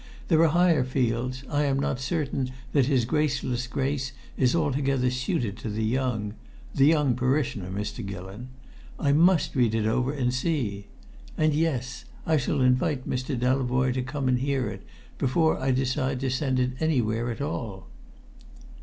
"There 0.29 0.41
are 0.41 0.47
higher 0.47 0.83
fields. 0.83 1.43
I 1.47 1.65
am 1.65 1.77
not 1.77 1.99
certain 1.99 2.49
that 2.73 2.87
'His 2.87 3.05
Graceless 3.05 3.67
Grace' 3.67 4.13
is 4.35 4.55
altogether 4.55 5.11
suited 5.11 5.57
to 5.57 5.69
the 5.69 5.83
young 5.83 6.33
the 6.73 6.87
young 6.87 7.13
parishioner, 7.15 7.69
Mr. 7.69 8.03
Gillon! 8.03 8.47
I 8.99 9.11
must 9.11 9.55
read 9.55 9.75
it 9.75 9.85
over 9.85 10.11
and 10.11 10.33
see. 10.33 10.87
And 11.37 11.53
yes 11.53 12.05
I 12.25 12.37
shall 12.37 12.61
invite 12.61 13.07
Mr. 13.07 13.37
Delavoye 13.37 13.93
to 13.93 14.01
come 14.01 14.27
and 14.27 14.39
hear 14.39 14.69
it, 14.69 14.81
before 15.19 15.59
I 15.59 15.69
decide 15.69 16.19
to 16.21 16.31
send 16.31 16.59
it 16.59 16.71
anywhere 16.81 17.29
at 17.29 17.39
all." 17.39 17.85